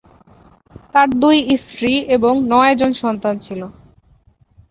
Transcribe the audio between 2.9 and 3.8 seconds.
সন্তান ছিল।